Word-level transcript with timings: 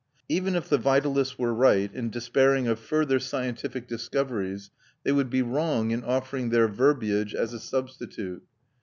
Even 0.27 0.55
if 0.55 0.67
the 0.67 0.79
vitalists 0.79 1.37
were 1.37 1.53
right 1.53 1.93
in 1.93 2.09
despairing 2.09 2.67
of 2.67 2.79
further 2.79 3.19
scientific 3.19 3.87
discoveries, 3.87 4.71
they 5.03 5.11
would 5.11 5.29
be 5.29 5.43
wrong 5.43 5.91
in 5.91 6.03
offering 6.03 6.49
their 6.49 6.67
verbiage 6.67 7.35
as 7.35 7.53
a 7.53 7.59
substitute. 7.59 8.41